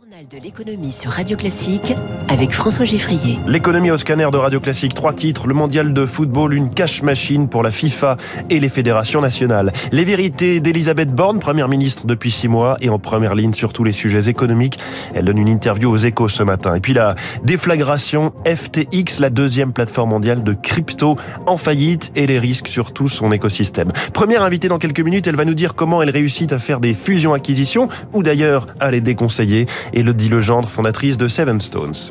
[0.00, 1.94] Journal de l'économie sur Radio Classique
[2.28, 3.38] avec François Giffrier.
[3.46, 7.48] L'économie au scanner de Radio Classique, trois titres, le mondial de football, une cash machine
[7.48, 8.16] pour la FIFA
[8.50, 9.72] et les fédérations nationales.
[9.92, 13.84] Les vérités d'Elisabeth Borne, première ministre depuis six mois et en première ligne sur tous
[13.84, 14.80] les sujets économiques.
[15.14, 16.74] Elle donne une interview aux échos ce matin.
[16.74, 17.14] Et puis la
[17.44, 21.16] déflagration FTX, la deuxième plateforme mondiale de crypto
[21.46, 23.92] en faillite et les risques sur tout son écosystème.
[24.12, 26.94] Première invitée dans quelques minutes, elle va nous dire comment elle réussit à faire des
[26.94, 29.66] fusions-acquisitions ou d'ailleurs à les déconseiller.
[29.92, 32.10] Elodie Legendre, fondatrice de Seven Stones.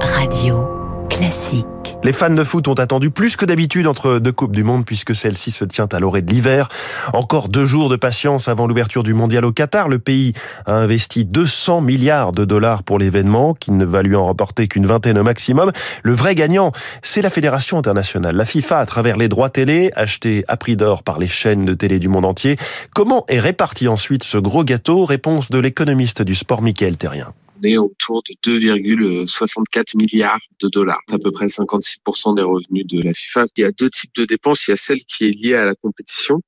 [0.00, 0.79] Radio
[1.10, 1.66] Classique.
[2.02, 5.14] Les fans de foot ont attendu plus que d'habitude entre deux Coupes du Monde puisque
[5.14, 6.68] celle-ci se tient à l'orée de l'hiver.
[7.12, 9.88] Encore deux jours de patience avant l'ouverture du mondial au Qatar.
[9.88, 10.32] Le pays
[10.64, 14.86] a investi 200 milliards de dollars pour l'événement qui ne va lui en remporter qu'une
[14.86, 15.72] vingtaine au maximum.
[16.02, 20.44] Le vrai gagnant, c'est la Fédération internationale, la FIFA à travers les droits télé achetés
[20.48, 22.56] à prix d'or par les chaînes de télé du monde entier.
[22.94, 25.04] Comment est réparti ensuite ce gros gâteau?
[25.04, 31.00] Réponse de l'économiste du sport Michael Terrien on est autour de 2,64 milliards de dollars,
[31.10, 33.44] à peu près 56% des revenus de la FIFA.
[33.56, 34.66] Il y a deux types de dépenses.
[34.68, 36.40] Il y a celle qui est liée à la compétition.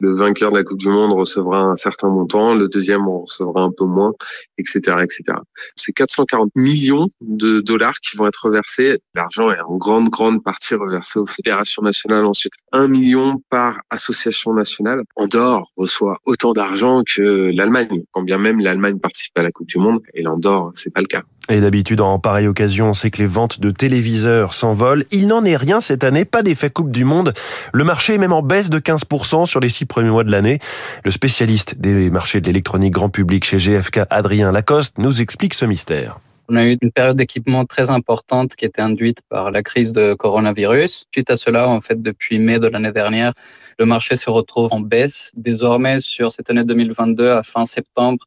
[0.00, 3.62] Le vainqueur de la Coupe du Monde recevra un certain montant, le deuxième en recevra
[3.62, 4.12] un peu moins,
[4.58, 5.38] etc., etc.
[5.76, 8.98] C'est 440 millions de dollars qui vont être reversés.
[9.14, 12.52] L'argent est en grande, grande partie reversé aux fédérations nationales ensuite.
[12.72, 15.02] Un million par association nationale.
[15.16, 19.78] Andorre reçoit autant d'argent que l'Allemagne, quand bien même l'Allemagne participe à la Coupe du
[19.78, 21.22] Monde et l'Andorre, c'est pas le cas.
[21.48, 25.04] Et d'habitude, en pareille occasion, on sait que les ventes de téléviseurs s'envolent.
[25.10, 27.32] Il n'en est rien cette année, pas d'effet Coupe du Monde.
[27.72, 30.60] Le marché est même en baisse de 15% sur les six premiers mois de l'année.
[31.04, 35.64] Le spécialiste des marchés de l'électronique grand public chez GFK, Adrien Lacoste, nous explique ce
[35.64, 36.20] mystère.
[36.52, 40.14] On a eu une période d'équipement très importante qui était induite par la crise de
[40.14, 41.04] coronavirus.
[41.12, 43.32] Suite à cela, en fait, depuis mai de l'année dernière,
[43.78, 45.30] le marché se retrouve en baisse.
[45.36, 48.26] Désormais, sur cette année 2022, à fin septembre,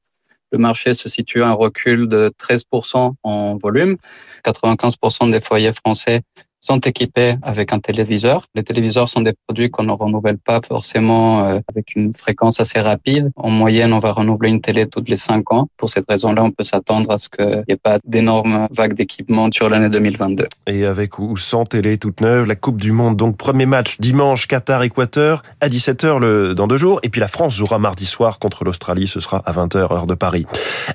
[0.54, 3.98] le marché se situe à un recul de 13% en volume.
[4.46, 6.22] 95% des foyers français
[6.64, 8.44] sont équipés avec un téléviseur.
[8.56, 12.80] Les téléviseurs sont des produits qu'on ne renouvelle pas forcément euh, avec une fréquence assez
[12.80, 13.32] rapide.
[13.36, 15.68] En moyenne, on va renouveler une télé toutes les cinq ans.
[15.76, 19.50] Pour cette raison-là, on peut s'attendre à ce qu'il n'y ait pas d'énormes vagues d'équipement
[19.52, 20.46] sur l'année 2022.
[20.68, 24.48] Et avec ou sans télé toute neuve, la Coupe du Monde, donc premier match dimanche,
[24.48, 27.02] Qatar-Équateur à 17h le, dans deux jours.
[27.04, 30.14] Et puis la France jouera mardi soir contre l'Australie, ce sera à 20h heure de
[30.14, 30.46] Paris.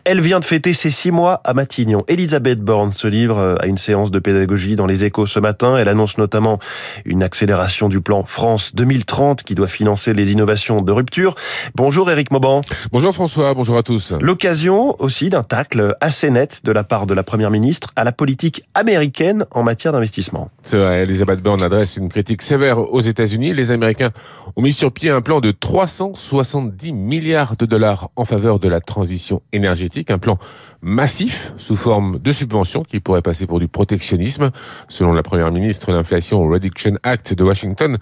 [0.07, 2.05] Elle vient de fêter ses six mois à Matignon.
[2.09, 5.58] Elisabeth Borne se livre à une séance de pédagogie dans les échos ce matin.
[5.63, 6.59] Elle annonce notamment
[7.05, 11.35] une accélération du plan France 2030 qui doit financer les innovations de rupture.
[11.75, 12.61] Bonjour Éric Mauban.
[12.93, 14.13] Bonjour François, bonjour à tous.
[14.21, 18.13] L'occasion aussi d'un tacle assez net de la part de la Première ministre à la
[18.13, 20.51] politique américaine en matière d'investissement.
[20.63, 23.53] C'est vrai, Elisabeth Borne adresse une critique sévère aux États-Unis.
[23.53, 24.11] Les Américains
[24.55, 28.81] ont mis sur pied un plan de 370 milliards de dollars en faveur de la
[28.81, 30.39] transition énergétique, un plan
[30.81, 34.51] massif sous forme de subventions qui pourrait passer pour du protectionnisme.
[34.89, 37.99] Selon la Première ministre, l'inflation Reduction Act de Washington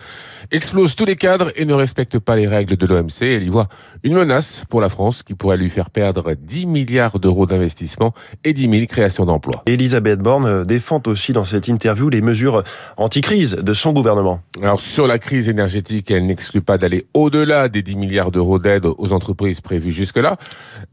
[0.50, 3.22] explose tous les cadres et ne respecte pas les règles de l'OMC.
[3.22, 3.68] Elle y voit
[4.02, 8.12] une menace pour la France qui pourrait lui faire perdre 10 milliards d'euros d'investissement
[8.44, 9.62] et 10 000 créations d'emplois.
[9.66, 12.62] Elisabeth Borne défend aussi dans cette interview les mesures
[12.96, 14.40] anti-crise de son gouvernement.
[14.62, 18.86] Alors sur la crise énergétique, elle n'exclut pas d'aller au-delà des 10 milliards d'euros d'aide
[18.86, 20.36] aux entreprises prévues jusque-là.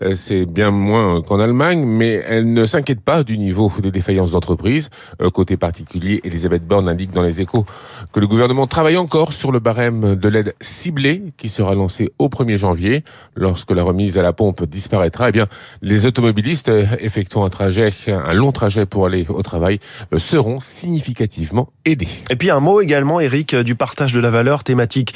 [0.02, 4.32] Euh, c'est bien moins qu'en Allemagne, mais elle ne s'inquiète pas du niveau des défaillances
[4.32, 4.90] d'entreprises.
[5.22, 7.66] Euh, côté particulier, Elisabeth Borne indique dans les échos
[8.12, 12.28] que le gouvernement travaille encore sur le barème de l'aide ciblée qui sera lancé au
[12.28, 13.04] 1er janvier.
[13.36, 15.48] Lorsque la remise à la pompe disparaîtra, eh bien,
[15.82, 19.80] les automobilistes effectuant un trajet, un long trajet pour aller au travail,
[20.14, 22.08] euh, seront significativement aidés.
[22.30, 25.14] Et puis un mot également, Eric, du partage de la valeur, thématique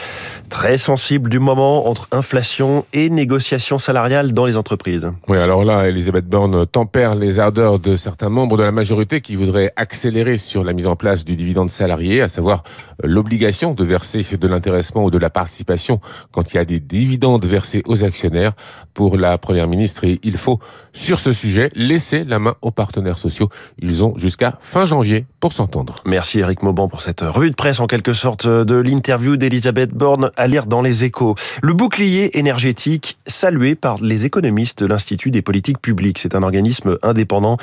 [0.49, 5.11] très sensible du moment entre inflation et négociations salariales dans les entreprises.
[5.27, 9.35] Oui, alors là, Elisabeth Borne tempère les ardeurs de certains membres de la majorité qui
[9.35, 12.63] voudraient accélérer sur la mise en place du dividende salarié, à savoir
[13.03, 15.99] euh, l'obligation de verser de l'intéressement ou de la participation
[16.31, 18.53] quand il y a des dividendes versés aux actionnaires.
[18.93, 20.59] Pour la Première ministre, il faut,
[20.91, 23.49] sur ce sujet, laisser la main aux partenaires sociaux.
[23.79, 25.95] Ils ont jusqu'à fin janvier pour s'entendre.
[26.05, 30.31] Merci Eric Mauban pour cette revue de presse en quelque sorte de l'interview d'Elisabeth Borne
[30.35, 31.35] à lire dans les échos.
[31.61, 36.17] Le bouclier énergétique salué par les économistes de l'Institut des politiques publiques.
[36.17, 37.57] C'est un organisme indépendant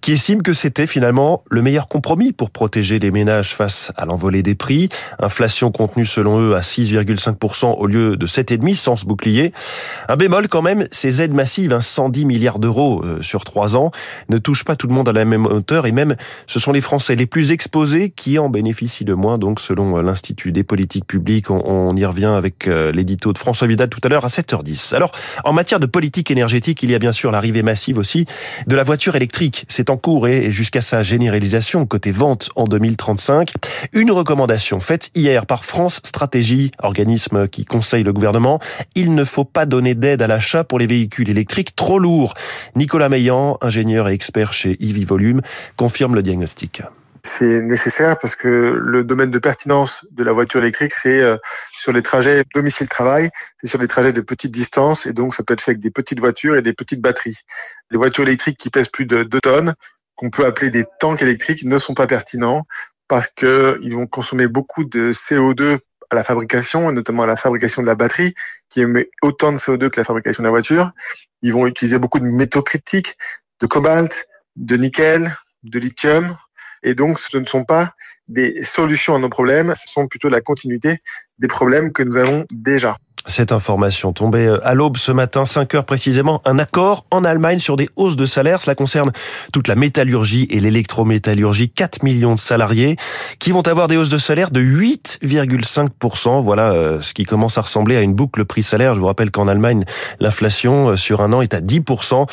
[0.00, 4.04] qui estime que c'était finalement le meilleur compromis pour protéger protéger les ménages face à
[4.04, 4.88] l'envolée des prix.
[5.20, 9.52] Inflation contenue selon eux à 6,5% au lieu de 7,5% sans ce bouclier.
[10.08, 13.92] Un bémol quand même, ces aides massives, 110 milliards d'euros euh, sur trois ans,
[14.28, 16.16] ne touchent pas tout le monde à la même hauteur et même
[16.46, 19.38] ce sont les Français les plus exposés qui en bénéficient le moins.
[19.38, 23.68] Donc selon euh, l'Institut des politiques publiques, on, y revient avec euh, l'édito de François
[23.68, 24.94] Vidal tout à l'heure à 7h10.
[24.96, 25.12] Alors
[25.44, 28.26] en matière de politique énergétique, il y a bien sûr l'arrivée massive aussi
[28.66, 29.64] de la voiture électrique.
[29.68, 33.52] C'est en cours et jusqu'à sa généralisation côté vente en 2035.
[33.92, 38.58] Une recommandation faite hier par France Stratégie, organisme qui conseille le gouvernement.
[38.94, 42.34] Il ne faut pas donner d'aide à l'achat pour les véhicules électriques trop lourds.
[42.76, 45.42] Nicolas Meillan, ingénieur et expert chez EV Volume,
[45.76, 46.82] confirme le diagnostic.
[47.22, 51.36] C'est nécessaire parce que le domaine de pertinence de la voiture électrique, c'est euh,
[51.76, 53.28] sur les trajets domicile-travail,
[53.58, 55.90] c'est sur des trajets de petites distances et donc ça peut être fait avec des
[55.90, 57.40] petites voitures et des petites batteries.
[57.90, 59.74] Les voitures électriques qui pèsent plus de 2 tonnes,
[60.20, 62.66] qu'on peut appeler des tanks électriques, ne sont pas pertinents
[63.08, 65.78] parce qu'ils vont consommer beaucoup de CO2
[66.10, 68.34] à la fabrication, notamment à la fabrication de la batterie,
[68.68, 70.90] qui émet autant de CO2 que la fabrication de la voiture.
[71.40, 73.16] Ils vont utiliser beaucoup de métaux critiques,
[73.62, 74.26] de cobalt,
[74.56, 75.34] de nickel,
[75.72, 76.36] de lithium,
[76.82, 77.94] et donc, ce ne sont pas
[78.28, 80.98] des solutions à nos problèmes, ce sont plutôt la continuité
[81.38, 82.96] des problèmes que nous avons déjà.
[83.26, 87.58] Cette information tombée euh, à l'aube ce matin, 5 heures précisément, un accord en Allemagne
[87.58, 88.62] sur des hausses de salaire.
[88.62, 89.12] Cela concerne
[89.52, 91.68] toute la métallurgie et l'électrométallurgie.
[91.68, 92.96] 4 millions de salariés
[93.38, 96.42] qui vont avoir des hausses de salaire de 8,5%.
[96.42, 98.94] Voilà euh, ce qui commence à ressembler à une boucle prix-salaire.
[98.94, 99.84] Je vous rappelle qu'en Allemagne,
[100.18, 102.26] l'inflation euh, sur un an est à 10%.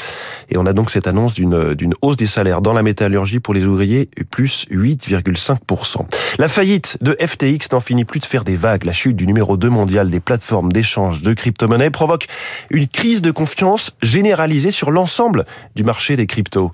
[0.50, 3.54] Et on a donc cette annonce d'une, d'une hausse des salaires dans la métallurgie pour
[3.54, 6.06] les ouvriers, plus 8,5%.
[6.40, 8.86] La faillite de FTX n'en finit plus de faire des vagues.
[8.86, 12.28] La chute du numéro 2 mondial des plateformes d'échange de crypto-monnaies provoque
[12.70, 15.46] une crise de confiance généralisée sur l'ensemble
[15.76, 16.72] du marché des cryptos.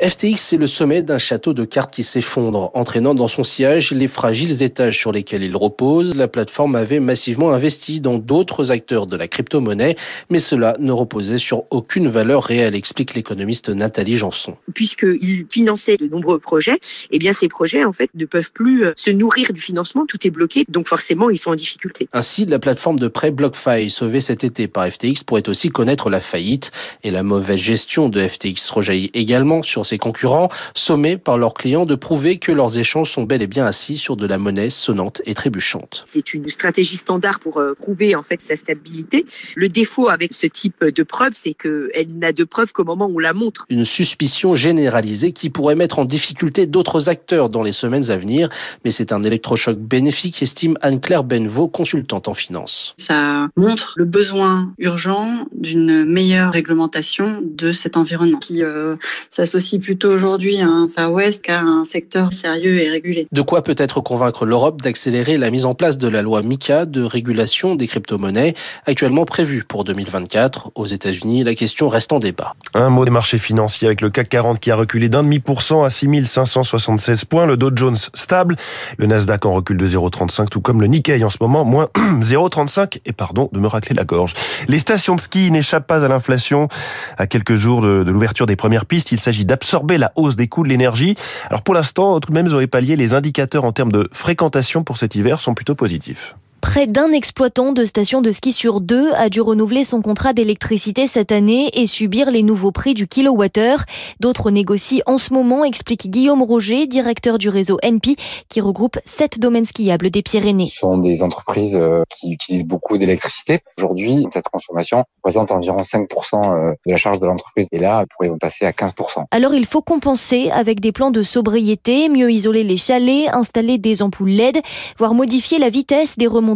[0.00, 4.06] FTX, c'est le sommet d'un château de cartes qui s'effondre, entraînant dans son sillage les
[4.06, 6.14] fragiles étages sur lesquels il repose.
[6.14, 9.96] La plateforme avait massivement investi dans d'autres acteurs de la crypto-monnaie,
[10.30, 14.56] mais cela ne reposait sur aucune valeur réelle, explique l'économiste Nathalie Janson.
[14.72, 16.78] Puisqu'il finançait de nombreux projets,
[17.10, 20.24] eh bien ces projets en fait ne peuvent plus euh, se nourrir du financement, tout
[20.24, 22.08] est bloqué, donc forcément ils sont en difficulté.
[22.12, 26.20] Ainsi, la plateforme de prêt BlockFi, sauvée cet été par FTX, pourrait aussi connaître la
[26.20, 26.70] faillite,
[27.02, 31.86] et la mauvaise gestion de FTX rejaillit également sur ses concurrents, sommés par leurs clients
[31.86, 35.22] de prouver que leurs échanges sont bel et bien assis sur de la monnaie sonnante
[35.24, 36.02] et trébuchante.
[36.04, 39.24] C'est une stratégie standard pour euh, prouver en fait sa stabilité.
[39.56, 43.16] Le défaut avec ce type de preuve, c'est qu'elle n'a de preuve qu'au moment où
[43.16, 43.64] on la montre.
[43.70, 48.48] Une suspicion généralisée qui pourrait mettre en difficulté d'autres acteurs dans les semaines à venir,
[48.84, 52.94] mais c'est un électrochoc bénéfique, estime Anne-Claire Benvaux, consultante en finance.
[52.96, 58.96] Ça montre le besoin urgent d'une meilleure réglementation de cet environnement qui euh,
[59.30, 63.28] s'associe plutôt aujourd'hui à un Far West qu'à un secteur sérieux et régulé.
[63.32, 67.02] De quoi peut-être convaincre l'Europe d'accélérer la mise en place de la loi MICA de
[67.02, 68.54] régulation des crypto-monnaies,
[68.86, 70.72] actuellement prévue pour 2024.
[70.74, 72.54] Aux États-Unis, la question reste en débat.
[72.74, 75.62] Un mot des marchés financiers avec le CAC 40 qui a reculé d'un demi pour
[75.62, 78.56] cent à 6576 points, le Dow Jones stable,
[78.98, 83.00] le Nasdaq en recul de 0,35, tout comme le Nikkei en ce moment, moins 0,35,
[83.06, 84.34] et pardon de me racler la gorge.
[84.68, 86.68] Les stations de ski n'échappent pas à l'inflation.
[87.16, 90.34] À quelques jours de, de l'ouverture des premières pistes, il s'agit d'absorber absorber la hausse
[90.34, 91.14] des coûts de l'énergie.
[91.50, 94.96] Alors pour l'instant, tout de même, aurez pallié, les indicateurs en termes de fréquentation pour
[94.96, 96.36] cet hiver sont plutôt positifs.
[96.60, 101.06] Près d'un exploitant de station de ski sur deux a dû renouveler son contrat d'électricité
[101.06, 103.84] cette année et subir les nouveaux prix du kilowattheure.
[104.18, 108.16] D'autres négocient en ce moment, explique Guillaume Roger, directeur du réseau NP,
[108.48, 110.68] qui regroupe sept domaines skiables des Pyrénées.
[110.68, 113.60] Ce sont des entreprises euh, qui utilisent beaucoup d'électricité.
[113.78, 117.68] Aujourd'hui, cette consommation représente environ 5% euh, de la charge de l'entreprise.
[117.70, 119.26] Et là, pourrait passer à 15%.
[119.30, 124.02] Alors il faut compenser avec des plans de sobriété, mieux isoler les chalets, installer des
[124.02, 124.60] ampoules LED,
[124.98, 126.47] voire modifier la vitesse des remontées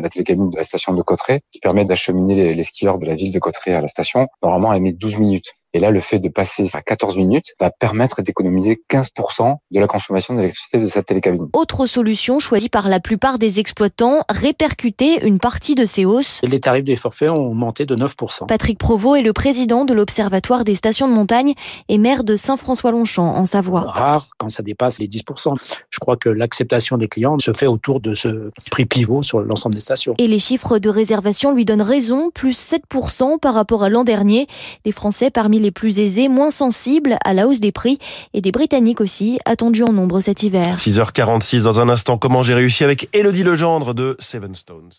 [0.00, 3.32] La télécabine de la station de Cotteret qui permet d'acheminer les, skieurs de la ville
[3.32, 5.54] de Cotteret à la station, normalement elle met 12 minutes.
[5.76, 9.86] Et là, le fait de passer à 14 minutes va permettre d'économiser 15% de la
[9.86, 11.50] consommation d'électricité de cette télécabine.
[11.52, 16.40] Autre solution choisie par la plupart des exploitants, répercuter une partie de ces hausses.
[16.42, 18.46] Les tarifs des forfaits ont augmenté de 9%.
[18.46, 21.52] Patrick Provost est le président de l'Observatoire des stations de montagne
[21.90, 23.82] et maire de Saint-François-Longchamp en Savoie.
[23.82, 25.56] Rare quand ça dépasse les 10%.
[25.90, 29.74] Je crois que l'acceptation des clients se fait autour de ce prix pivot sur l'ensemble
[29.74, 30.14] des stations.
[30.16, 34.46] Et les chiffres de réservation lui donnent raison, plus 7% par rapport à l'an dernier.
[34.86, 37.98] Les Français parmi les les plus aisés, moins sensibles à la hausse des prix
[38.34, 40.76] et des Britanniques aussi, attendus en nombre cet hiver.
[40.76, 44.90] 6h46 dans un instant, comment j'ai réussi avec Elodie Legendre de Seven Stones.